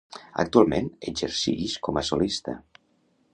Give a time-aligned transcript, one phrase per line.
[0.43, 2.57] Actualment exercix com a solista.